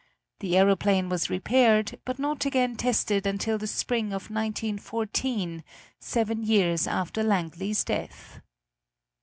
The 0.39 0.57
aeroplane 0.57 1.09
was 1.09 1.29
repaired, 1.29 1.99
but 2.05 2.17
not 2.17 2.43
again 2.43 2.75
tested 2.75 3.27
until 3.27 3.59
the 3.59 3.67
spring 3.67 4.05
of 4.07 4.31
1914 4.31 5.63
seven 5.99 6.41
years 6.43 6.87
after 6.87 7.21
Langley's 7.21 7.83
death. 7.83 8.41